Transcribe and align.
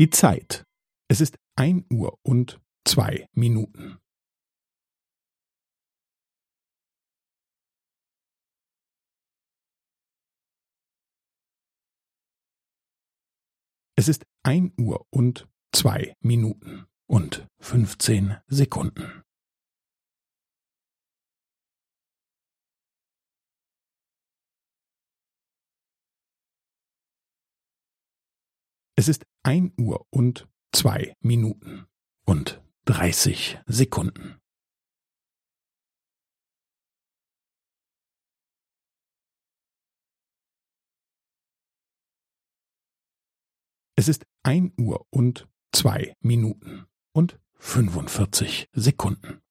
Die 0.00 0.08
Zeit. 0.08 0.64
Es 1.10 1.20
ist 1.20 1.36
ein 1.56 1.84
Uhr 1.92 2.18
und 2.22 2.58
zwei 2.88 3.28
Minuten. 3.34 3.98
Es 13.94 14.08
ist 14.08 14.24
ein 14.42 14.72
Uhr 14.80 15.06
und 15.10 15.46
zwei 15.74 16.14
Minuten 16.20 16.86
und 17.06 17.46
fünfzehn 17.60 18.38
Sekunden. 18.46 19.22
Es 28.96 29.08
ist 29.08 29.24
ein 29.42 29.72
Uhr 29.78 30.06
und 30.10 30.48
zwei 30.72 31.14
Minuten 31.20 31.86
und 32.24 32.62
dreißig 32.84 33.58
Sekunden. 33.66 34.38
Es 43.96 44.08
ist 44.08 44.24
ein 44.42 44.72
Uhr 44.78 45.06
und 45.10 45.46
zwei 45.72 46.14
Minuten 46.20 46.86
und 47.12 47.38
fünfundvierzig 47.54 48.68
Sekunden. 48.72 49.42